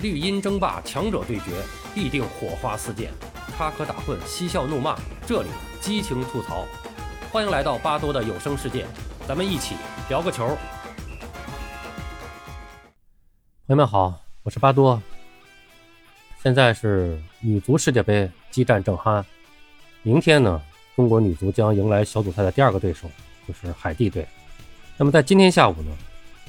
[0.00, 1.50] 绿茵争霸，强者对决，
[1.92, 3.10] 必定火花四溅，
[3.56, 5.48] 插科打诨，嬉笑怒骂，这里
[5.80, 6.64] 激情吐槽。
[7.32, 8.86] 欢迎来到巴多的有声世界，
[9.26, 9.74] 咱们一起
[10.08, 10.56] 聊个球。
[13.66, 15.02] 朋友们好，我是巴多。
[16.40, 19.24] 现在是女足世界杯激战正酣，
[20.04, 20.62] 明天呢，
[20.94, 23.10] 中国女足将迎来小组赛的第二个对手，
[23.48, 24.24] 就是海地队。
[24.96, 25.90] 那么在今天下午呢，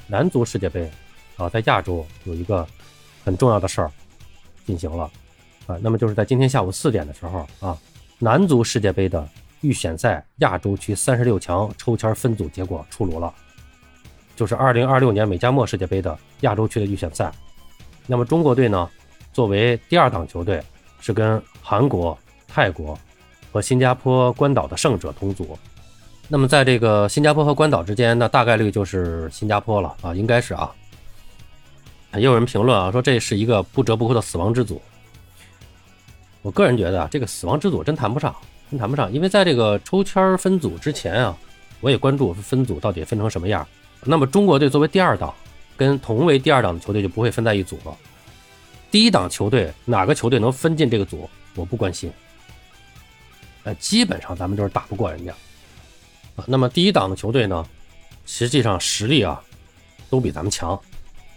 [0.06, 0.88] 男足世界杯
[1.36, 2.64] 啊，在亚洲有一个。
[3.24, 3.90] 很重要的事儿
[4.66, 5.10] 进行了
[5.66, 7.76] 啊，那么就是在今天下午四点的时候啊，
[8.18, 9.28] 男足世界杯的
[9.60, 13.32] 预选赛亚洲区三十六强抽签分组结果出炉了，
[14.34, 17.30] 就是二零二六年美加墨世界杯的亚洲区的预选赛。
[18.06, 18.88] 那么中国队呢，
[19.32, 20.62] 作为第二档球队，
[21.00, 22.18] 是跟韩国、
[22.48, 22.98] 泰国
[23.52, 25.58] 和新加坡、关岛的胜者同组。
[26.26, 30.74] 那么在这个新加坡和关岛之间，那大概率就是新加坡了啊，应该是啊。
[32.14, 34.80] 也有人评论啊，说这是一个不折不扣的死亡之组。
[36.42, 38.34] 我个人觉得啊，这个死亡之组真谈不上，
[38.70, 41.36] 真谈不上，因为在这个抽签分组之前啊，
[41.80, 43.66] 我也关注分组到底分成什么样。
[44.04, 45.34] 那么中国队作为第二档，
[45.76, 47.96] 跟同为第二档的球队就不会分在一组了。
[48.90, 52.10] 第一档球队哪个球队能分进这个组，我不关心。
[53.64, 55.32] 呃，基本上咱们就是打不过人家
[56.34, 56.44] 啊。
[56.46, 57.64] 那么第一档的球队呢，
[58.24, 59.40] 实际上实力啊，
[60.08, 60.80] 都比咱们强。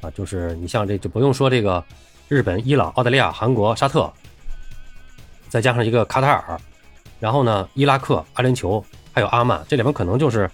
[0.04, 1.82] 啊，就是你像这就不用说这个
[2.28, 4.12] 日本、伊朗、澳大利亚、韩国、沙特，
[5.48, 6.60] 再加上一个卡塔尔，
[7.22, 10.50] 然后呢，伊拉克、阿联酋，还有阿曼，这里面可能就是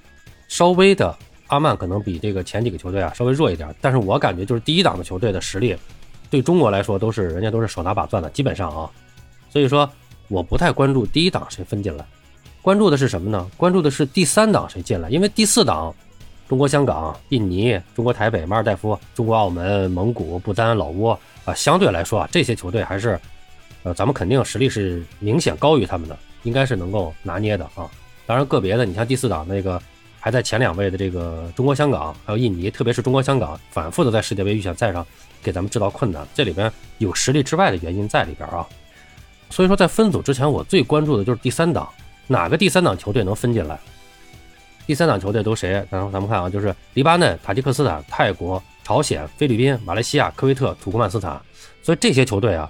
[0.48, 5.76] 稍微的阿曼可能比这个前几个球队啊稍微弱一点，但是我感觉就是第一档的球队的实力，
[6.30, 8.88] 对中国来说都是人家都是手拿把攥的，基本上啊，
[9.50, 9.90] 所以说
[10.28, 12.06] 我不太关注第一档谁分进来，
[12.62, 13.50] 关注的是什么呢？
[13.58, 15.92] 关注的是第三档谁进来，因为第四档。
[16.50, 23.20] 中国香港、印尼、中国台北、马尔代夫、中国澳门、蒙古、不丹、老挝啊，相对来说啊，这些球队还是，
[23.84, 27.88] 呃，咱们肯定实力是明显高于他们的，应该是能够拿捏的啊。
[28.26, 29.80] 当然，个别的，你像第四档那个
[30.20, 35.06] 排在前两位的这个中国香港，还有印尼，特别是中国香港，反复的在世界杯预选赛上
[35.44, 38.68] 给咱们制造困难，这里边有实力之外的原因在里边啊。
[39.52, 41.88] 所以说，在分组之前，我最关注的就是第三档，
[42.26, 43.80] 哪个第三档球队能分进来？
[44.90, 45.86] 第三档球队都谁？
[45.92, 51.40] 咱咱们看啊，就是黎巴嫩、塔吉克斯坦、泰国、朝鲜、菲律宾、马来西亚、科威特、土库曼斯坦。
[51.84, 52.68] 所以这些球队啊，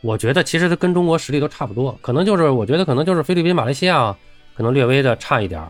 [0.00, 4.12] 我觉得其实跟中国实力都差不多，可能就是我觉得可能就是菲律宾、马来西亚
[4.56, 5.64] 可能略微的差一点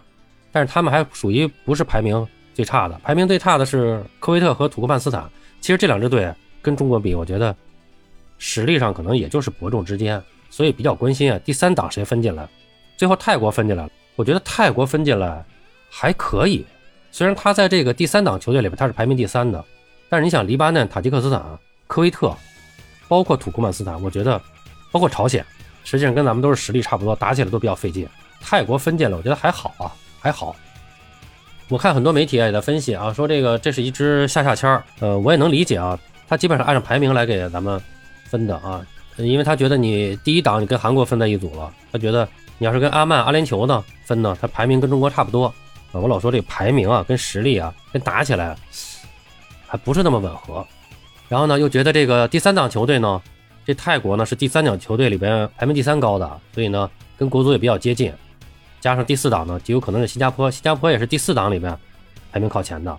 [0.51, 5.31] 但是他们还属于不是排名最差的，排名最差的是科威特和土库曼斯坦。
[5.61, 7.55] 其实这两支队跟中国比，我觉得
[8.39, 12.49] 实力上可能也就是伯仲之间，所以比较关心啊，第三档谁分进来？
[12.97, 15.45] 最后泰国分进来了，我觉得泰国分进来。
[15.97, 16.67] 还可以，
[17.13, 19.65] 虽然他在这个第三档球队里边他是排名第三的，
[20.09, 21.41] 但是你想黎巴嫩、塔吉克斯坦、
[21.87, 22.35] 科威特，
[23.07, 24.43] 包括土库曼斯坦，我觉得，
[24.91, 25.47] 包括朝鲜，
[25.85, 28.09] 实际上跟咱们都是实力差不多，打起来都比较费劲。
[28.41, 29.87] 泰国分进了，我觉得还好啊，
[30.19, 30.57] 还好。
[31.69, 37.81] 我看很多媒体也在分析啊，说这个这是一支下下签儿，呃，我也能理解啊，他基本上按照排名来给咱们
[38.25, 38.85] 分的啊，
[39.17, 42.29] 因为他觉得你第一档你跟韩国分在一组了，他觉得
[42.59, 45.55] 你要是跟阿曼、阿联酋呢分呢，他排名跟中国差不多。
[46.01, 48.57] 我老说这个排名啊，跟实力啊，跟打起来
[49.67, 50.67] 还不是那么吻合。
[51.29, 53.21] 然后呢，又觉得这个第三档球队呢，
[53.65, 58.13] 这泰国呢是第三档球队里边排名第三高的，所以呢跟国足也比较接近。
[58.81, 61.77] 加上第四档呢，极有可能是新加坡，新加坡也是第四档里边
[62.31, 62.97] 排名靠前的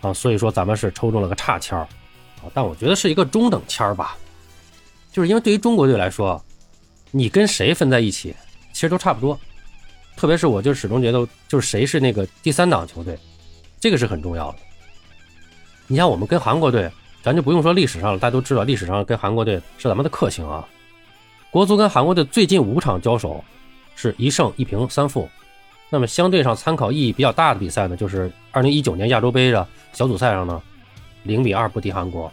[0.00, 0.12] 啊。
[0.12, 1.82] 所以说咱们是抽中了个差签儿
[2.42, 4.16] 啊，但我觉得是一个中等签儿吧。
[5.12, 6.42] 就是因为对于中国队来说，
[7.10, 8.34] 你跟谁分在一起，
[8.72, 9.38] 其实都差不多。
[10.16, 13.18] 特别是我就始终觉得，就是谁是那个第三档球队，
[13.80, 14.58] 这个是很重要的。
[15.86, 16.90] 你像我们跟韩国队，
[17.22, 20.66] 咱就不用说历史上了，大家都知道历史上跟韩国队是咱们的克星啊。
[21.50, 23.42] 国足跟韩国队最近五场交手
[23.96, 25.28] 是一胜一平三负，
[25.88, 30.62] 那么相对上参考意义比较大的比赛呢，就是二零一九年亚洲杯的小组赛上呢，
[31.24, 32.30] 零比二不敌韩国。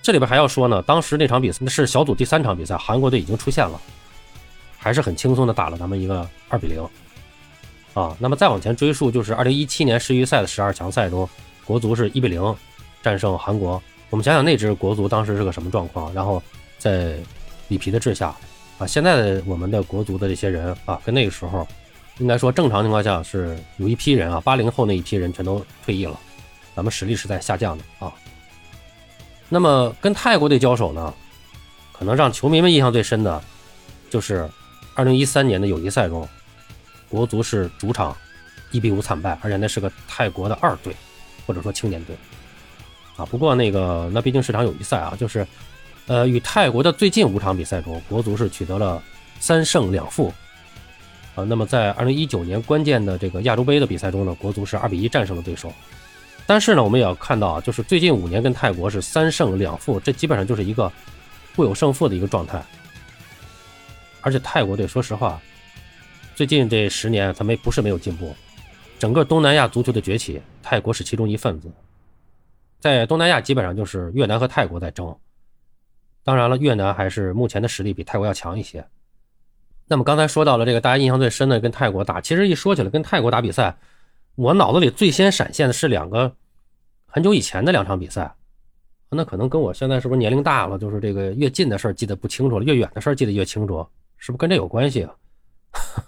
[0.00, 3.80] 这里边还要说呢，当时那场比赛是小组第三场比赛，韩国队已经出现了。
[4.82, 6.82] 还是很轻松的打了咱们一个二比零，
[7.94, 11.28] 啊，那么再往前追溯，就是二零一七年世预赛的十二强赛中，
[11.64, 12.42] 国足是一比零
[13.00, 13.80] 战胜韩国。
[14.10, 16.12] 我们想想那支国足当时是个什么状况？
[16.12, 16.42] 然后
[16.78, 17.16] 在
[17.68, 18.34] 里皮的治下，
[18.76, 21.64] 啊，现在的我们的国足的这些人啊，跟那个时候
[22.18, 26.18] 应该说正常情况下是有一批人啊，八零后那一批人全都退役了，
[26.74, 28.12] 咱们实力是在下降的啊。
[29.48, 31.14] 那么跟泰国队交手呢，
[31.92, 33.40] 可能让球迷们印象最深的，
[34.10, 34.50] 就是。
[34.94, 36.28] 二零一三年的友谊赛中，
[37.08, 38.16] 国足是主场
[38.70, 40.94] 一比五惨败，而且那是个泰国的二队，
[41.46, 42.16] 或者说青年队。
[43.16, 43.24] 啊。
[43.26, 45.46] 不过那个那毕竟是场友谊赛啊，就是
[46.06, 49.02] 呃与泰国的最近五场比赛中，国足是取得了
[49.40, 50.32] 三胜两负
[51.34, 51.44] 啊。
[51.44, 55.72] 那么在二零一九年关键的这个亚洲杯的比赛中呢，国足是二比一战胜了对手。
[56.44, 60.90] 但是呢，我们也要看到啊，就是最近五年跟泰国是三胜两负，这基本上就是一个
[61.54, 62.60] 互有胜负的一个状态。
[64.22, 65.40] 而且泰国队，说实话，
[66.34, 68.34] 最近这十年他没不是没有进步，
[68.98, 71.70] 整个东南亚足球的崛起，泰国是其中一份子。
[72.80, 75.14] 在东南亚基本上就是越南和泰国在争，
[76.24, 78.84] 当然了，越南还是目前的实力比泰国要强一些。
[79.86, 83.76] 那么刚才说到了这个大家印象最深的跟泰国打，其实一说起来跟泰国打比赛。
[84.34, 86.34] 我脑子里最先闪现的是两个
[87.04, 88.34] 很久以前的两场比赛，
[89.10, 93.86] 那可能跟我现在是不是年龄大了，就是这个越近的事儿记得不清楚了，越远的事儿记得越清楚，
[94.22, 95.12] 是不是跟这有关系啊？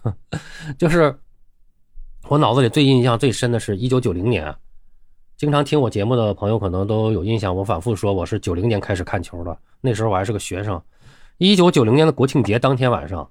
[0.78, 1.19] 就是
[2.28, 4.55] 我脑子里最印象最深的是一九九零年，
[5.37, 10.81] 经常听我节目的朋友可能都有印象，我反复说我是九零年开始看球的，那时候我还是个学生。
[11.38, 13.28] 一九九零年的国庆节当天晚上，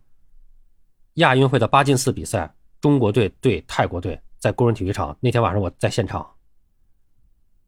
[1.13, 4.19] 亚运会的八进四比赛，中国队对泰国队。
[4.37, 6.29] 在工人体育场那天晚上，我在现场。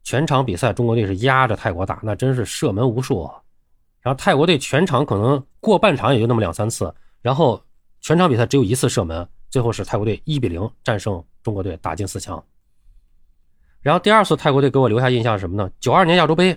[0.03, 3.23] 全场比赛，中国队是压着泰国打，那真是射门无数。
[4.01, 6.94] 然后泰国队全场可能过半场也就那么两三次，
[7.25, 7.60] 然后
[8.01, 12.45] 全场比赛只有一次射门，最后是泰国队一比零战胜中国队，打进四强。
[13.81, 15.72] 然后第二次泰国队给我留下印象是什么呢？
[15.80, 16.56] 九二年亚洲杯，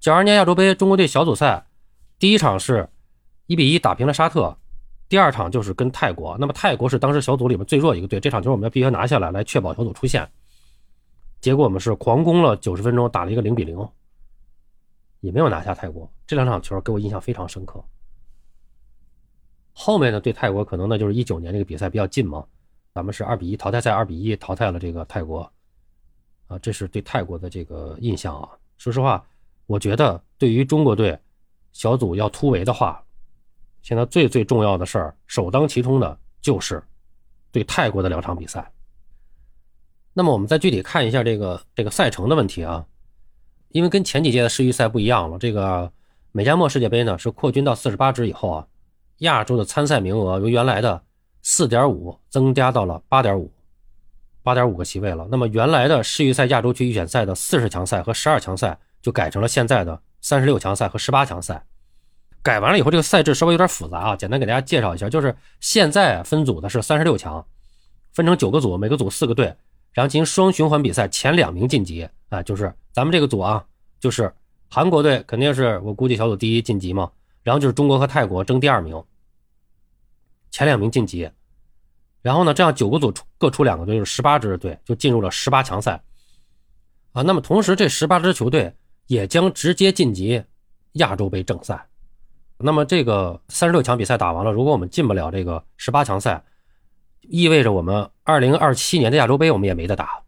[0.00, 1.66] 九二年亚洲杯中国队小组赛，
[2.18, 2.88] 第一场是
[3.46, 4.56] 一比一打平了沙特。
[5.06, 10.26] 第二场就是跟泰国，那么泰国是当时小组里面最弱一个队，这场球我们要必须拿下来，来确保小组出线。
[11.42, 13.86] 结果我们是狂攻了九十分钟，打了一个零比零，
[15.20, 16.10] 也没有拿下泰国。
[16.26, 17.84] 这两场球给我印象非常深刻。
[19.74, 22.42] 后面呢，对泰国可能呢就是一九年这个比赛比较近嘛，
[22.94, 25.40] 咱们是二比一淘汰赛二比一淘汰了这个泰国，
[26.46, 28.48] 啊，这是对泰国的这个印象啊。
[28.78, 29.22] 说实话，
[29.66, 31.18] 我觉得对于中国队
[31.72, 33.00] 小组要突围的话。
[33.82, 36.82] 现在最最重要的事儿，首当其冲的就是
[37.52, 38.72] 对泰国的两场比赛。
[40.14, 42.86] 那么我们再具体看一下这个这个赛程的问题啊，
[43.72, 45.92] 因为跟前几届的世预赛不一样了，这个
[46.32, 48.66] 美加墨世界杯呢是扩军到四十八支以后啊，
[49.18, 51.02] 亚洲的参赛名额由原来的
[51.42, 53.52] 四点五增加到了八点五，
[54.42, 55.26] 八点五个席位了。
[55.30, 61.64] 那么原来的世预赛亚洲区预选赛的四十强赛和十二强赛就改成了现在的三十六强赛和十八强赛。
[62.42, 64.16] 改完了以后，这个赛制稍微有点复杂啊。
[64.16, 67.42] 简单给大家介绍一下，就是现在分组的是三十六强，
[68.12, 69.46] 分成九个组，每个组四个队，
[69.92, 72.42] 然后进行双循环比赛，前两名晋级啊。
[72.42, 73.64] 就是咱们这个组啊，
[73.98, 74.30] 就是
[74.68, 77.10] 韩国队肯定是我估计小组第一晋级嘛，
[77.44, 79.00] 然后就是中国和泰国争第二名，
[80.50, 81.30] 前两名晋级。
[82.22, 86.02] 然后呢，这样九个组出各出两个队，就是十八支队就进入了十八强赛
[87.12, 87.20] 啊。
[87.20, 88.74] 那么同时，这十八支球队
[89.06, 90.42] 也将直接晋级
[90.92, 91.86] 亚洲杯正赛。
[92.56, 96.42] 那么这个三十六强比赛打完了，如果我们进不了这个十八强赛，
[97.20, 100.22] 意味着我们二零二七年的亚洲杯我们也没得打。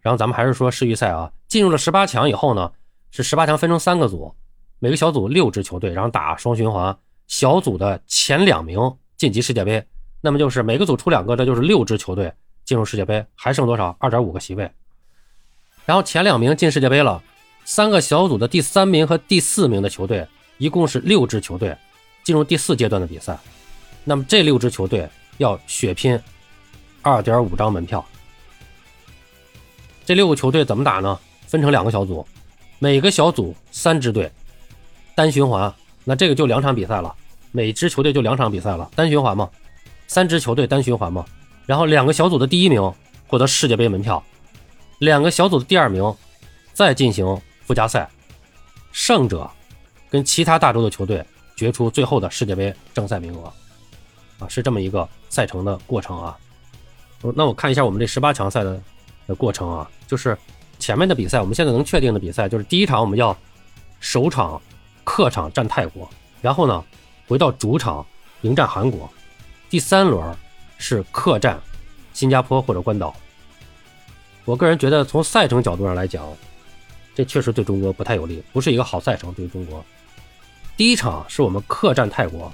[0.00, 2.72] 然后咱们还是说世预赛啊，进入了十八强以后呢，
[3.10, 4.34] 是十八强分成三个组，
[4.80, 6.96] 每个小组六支球队，然后打双循环，
[7.28, 8.78] 小组的前两名
[9.16, 9.86] 晋级世界杯。
[10.22, 12.32] 那么就是每个组出两个，这就是六支球队
[12.64, 13.94] 进入世界杯，还剩多少？
[14.00, 14.70] 二点五个席位。
[15.84, 17.22] 然后前两名进世界杯了，
[17.64, 20.26] 三个小组的第三名和第四名的球队。
[20.56, 21.74] 一共是六支球队
[22.22, 23.38] 进入第四阶段的比赛，
[24.04, 26.20] 那么这六支球队要血拼
[27.00, 28.04] 二点五张门票。
[30.04, 31.18] 这六个球队怎么打呢？
[31.46, 32.26] 分成两个小组，
[32.78, 34.30] 每个小组三支队，
[35.20, 35.70] 单循环。
[36.02, 37.14] 那这个就两场比赛了，
[37.52, 39.50] 每支球队就两场比赛了，单循环嘛，
[40.06, 41.22] 三支球队单循环嘛。
[41.66, 42.90] 然后两个小组的第一名
[43.26, 44.24] 获得世界杯门票，
[45.00, 46.02] 两个小组的第二名
[46.72, 48.08] 再进行附加赛，
[48.92, 49.48] 胜者。
[50.08, 51.22] 跟其他大洲的球队
[51.54, 53.52] 决出最后的世界杯正赛名额，
[54.38, 56.34] 啊，是这么一个赛程的过程啊。
[57.36, 58.80] 那我看一下我们这十八强赛的
[59.28, 60.36] 的过程啊，就是
[60.78, 63.36] 前面的比赛，我们现在能确定的比赛就是第一场我们要
[64.00, 64.60] 首场
[65.04, 66.08] 客场战泰国，
[66.40, 66.84] 然后呢
[67.26, 68.04] 回到主场
[68.42, 69.08] 迎战韩国，
[69.68, 70.34] 第三轮
[70.78, 71.60] 是客战
[72.12, 73.14] 新加坡或者关岛。
[74.44, 76.24] 我个人觉得从赛程角度上来讲，
[77.14, 79.84] 这确实对中国不太有利，不是一个好赛程对于中国。
[80.76, 82.50] 第一场是我们客战泰国，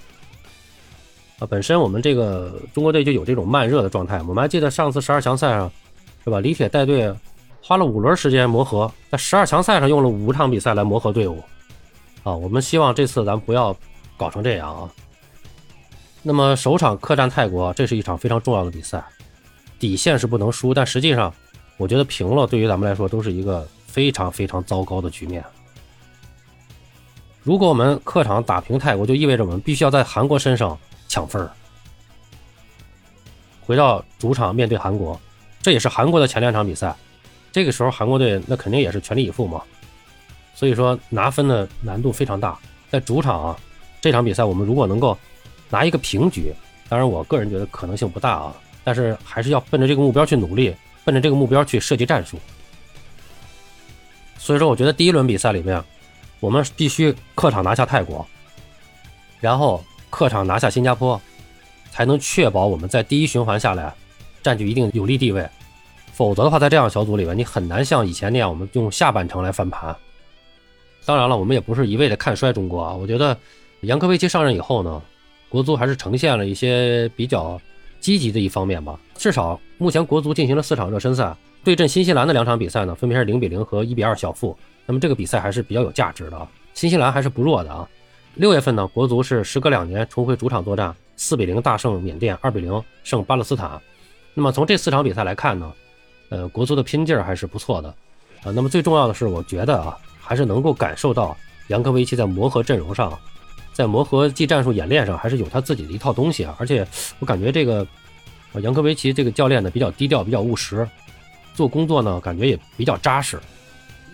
[1.38, 4.18] 啊，本身我们这个中国队就有这种慢热的状态。
[4.22, 5.70] 我们还记得上次十二强赛上，
[6.24, 6.40] 是吧？
[6.40, 7.14] 李铁带队
[7.62, 11.42] 花了五轮时间磨合，在十二强赛上用了五场比赛来磨合队伍，
[12.26, 13.75] 啊，我们希望这次咱不要
[14.16, 14.90] 搞成这样啊。
[16.23, 19.04] 那么首场客战泰国，这是一场非常重要的比赛，
[19.78, 21.33] 底线是不能输，但实际上
[21.76, 23.66] 我觉得平了对于咱们来说都是一个。
[23.97, 25.42] 非常非常糟糕的局面。
[27.42, 30.78] 如果我们客场打平泰国，就意味着我们必须要在韩国身上
[31.09, 31.50] 抢分儿。
[33.62, 35.18] 回到主场面对韩国，
[35.62, 36.95] 这也是韩国的前两场比赛。
[37.50, 39.62] 这个时候韩国队那肯定也是全力以赴嘛，
[40.56, 42.58] 所以说拿分的难度非常大。
[42.90, 43.56] 在主场啊，
[44.00, 45.16] 这场比赛我们如果能够
[45.68, 46.52] 拿一个平局，
[46.88, 52.38] 当然我个人觉得可能性不大啊，但是还是要奔着这个目标去努力，奔着这个目标去设计战术。
[54.38, 55.82] 所以说，我觉得第一轮比赛里面，
[56.40, 58.26] 我们必须客场拿下泰国，
[59.40, 61.20] 然后客场拿下新加坡，
[61.90, 63.92] 才能确保我们在第一循环下来
[64.42, 65.46] 占据一定有利地位。
[66.12, 69.94] 否则的话，在这样小组里面，你很难像以前那样，我们用下半程来翻盘。
[71.06, 72.92] 当然了，我们也不是一味的看衰中国啊。
[72.92, 73.34] 我觉得
[73.82, 75.00] 杨科维奇上任以后呢，
[75.48, 77.58] 国足还是呈现了一些比较
[78.00, 78.98] 积极的一方面吧。
[79.14, 84.56] 至少目前国足进行了四场热身赛，对阵新西兰的两场比赛呢，分别是零比零和一比二小负。
[84.84, 86.48] 那么这个比赛还是比较有价值的。
[86.75, 87.88] 新西兰还是不弱的啊。
[88.34, 93.80] 六月份呢，国足是时隔两年重回主场作战，四比零大胜缅甸，二比零胜巴勒斯坦。
[94.34, 95.72] 那么从这四场比赛来看呢？
[96.28, 97.88] 呃，国足的拼劲儿还是不错的，
[98.42, 99.96] 啊，那么最重要的是，我觉得啊，
[100.26, 101.37] 还是能够感受到
[101.68, 103.16] 杨科维奇在磨合阵容上，
[103.73, 106.54] 在磨合技战术演练上，还是有他自己的一套东西啊。
[106.59, 106.87] 而且
[107.21, 107.87] 我感觉这个
[108.61, 110.87] 杨科维奇这个教练呢，比较低调，比较务实，
[111.54, 113.38] 做工作呢，感觉也比较扎实。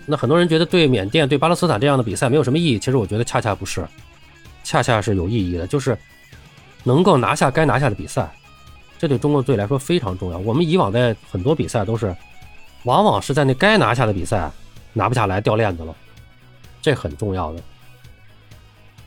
[0.05, 3.87] 那很多人觉得对缅甸、对巴勒斯坦这样的比赛没有什么意义，其实我觉得恰恰不是，
[4.63, 5.97] 恰恰是有意义的，就是
[6.83, 8.29] 能够拿下该拿下的比赛。
[8.99, 10.37] 这对中国队来说非常重要。
[10.37, 12.15] 我们以往在很多比赛都是，
[12.83, 14.51] 往往是在那该拿下的比赛
[14.91, 15.95] 拿不下来，掉链子了，
[16.83, 17.59] 这很重要的。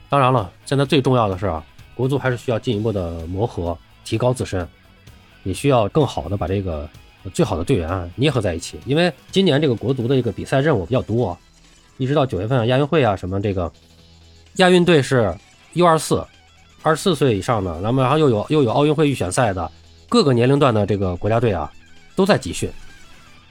[0.08, 1.64] 当然了，现在最重要的是啊，
[1.94, 4.66] 国足还是需要进一步的磨合，提高自身，
[5.44, 6.88] 也需要更好的把这个
[7.34, 8.80] 最好的队员啊捏合在一起。
[8.86, 11.38] 因为今年这个国足的一个比赛任务比较多，
[11.98, 13.70] 一直到九月份亚运会啊什么这个，
[14.54, 15.36] 亚运队是
[15.74, 16.24] U 二四，
[16.82, 19.70] 二十四岁以上的，那么然后又有又有奥运会预选赛的。
[20.08, 21.70] 各个年龄段的这个国家队啊，
[22.14, 22.70] 都在集训，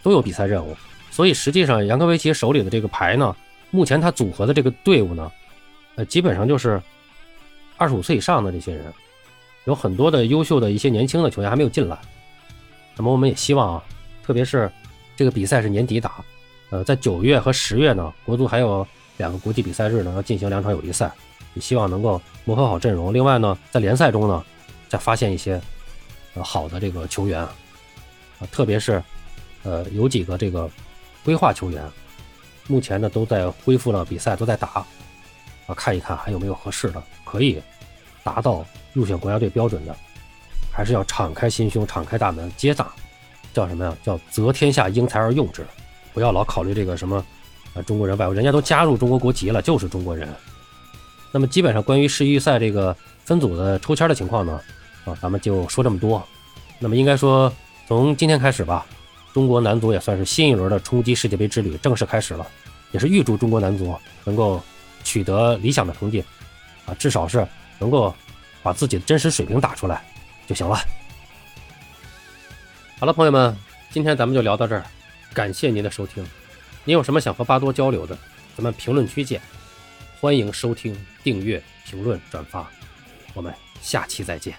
[0.02, 0.74] 都有比赛任务，
[1.12, 3.36] 所以实际上杨科维奇手里的这个牌呢，
[3.76, 5.32] 目前他组合的这个队伍呢，
[5.96, 6.82] 呃，基本上就是
[7.78, 8.86] 二十五岁以上的这些人，
[9.66, 12.00] 有很多的优秀的一些年轻的球员还没有进来。
[12.96, 13.84] 那么我们也希望啊，
[14.24, 14.72] 特别是
[15.18, 16.24] 这个比赛是年底打，
[16.70, 21.12] 呃，在九月和十月呢，国足还有两个国际比赛日呢，要进行两场友谊赛，
[21.54, 23.14] 也希望能够磨合好阵容。
[23.14, 24.44] 另外呢，在联赛中呢，
[24.88, 25.62] 再发现一些。
[26.38, 27.50] 呃，好的这个球员啊，
[28.52, 29.02] 特别是，
[29.64, 30.70] 呃，有几个这个
[31.24, 31.82] 规划球员，
[32.68, 34.86] 目前呢都在恢复了比赛，都在打，
[35.68, 37.62] 啊，看一看还有没有合适的，可以
[38.24, 39.96] 达到入选国家队标准的，
[40.72, 42.88] 还是要敞开心胸，敞开大门接纳，
[43.54, 43.96] 叫什么呀？
[44.04, 45.66] 叫择天下英才而用之，
[46.14, 47.24] 不要老考虑这个什么，
[47.74, 50.28] 啊，中国人外国人家都加入中国国籍了，就是中国人。
[51.32, 54.60] 那么基本上关于世预赛这个分组的抽签的情况呢？
[55.06, 56.26] 啊，咱们就说这么多。
[56.80, 57.52] 那么应该说，
[57.88, 58.86] 从今天开始吧，
[59.36, 62.48] 中国男足也算是新一轮的冲击世界杯之旅正式开始了。
[62.94, 64.64] 也是预祝中国男足能够
[65.04, 66.24] 取得理想的成绩，
[66.86, 67.46] 啊，至少是
[67.78, 68.16] 能够
[68.64, 70.02] 把自己的真实水平打出来
[70.48, 70.80] 就行了。
[72.98, 73.54] 好了，朋友们，
[73.92, 74.86] 今天咱们就聊到这儿，
[75.34, 76.26] 感谢您的收听。
[76.86, 78.18] 您有什么想和巴多交流的，
[78.56, 79.42] 咱们评论区见。
[80.22, 82.66] 欢迎收听、订阅、评论、转发，
[83.34, 84.56] 我们下期再见。